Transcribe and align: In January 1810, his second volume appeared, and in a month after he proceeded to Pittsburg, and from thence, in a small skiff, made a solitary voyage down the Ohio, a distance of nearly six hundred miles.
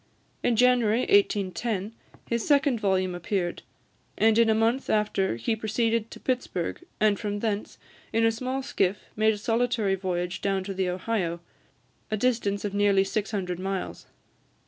In 0.41 0.55
January 0.55 1.01
1810, 1.01 1.93
his 2.27 2.43
second 2.47 2.79
volume 2.79 3.13
appeared, 3.13 3.61
and 4.17 4.39
in 4.39 4.49
a 4.49 4.55
month 4.55 4.89
after 4.89 5.35
he 5.35 5.55
proceeded 5.55 6.09
to 6.09 6.19
Pittsburg, 6.19 6.83
and 6.99 7.19
from 7.19 7.37
thence, 7.37 7.77
in 8.11 8.25
a 8.25 8.31
small 8.31 8.63
skiff, 8.63 9.03
made 9.15 9.35
a 9.35 9.37
solitary 9.37 9.93
voyage 9.93 10.41
down 10.41 10.63
the 10.63 10.89
Ohio, 10.89 11.39
a 12.09 12.17
distance 12.17 12.65
of 12.65 12.73
nearly 12.73 13.03
six 13.03 13.29
hundred 13.29 13.59
miles. 13.59 14.07